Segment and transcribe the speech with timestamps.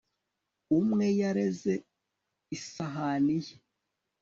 [0.79, 1.73] Umwe yareze
[2.55, 3.55] isahani ye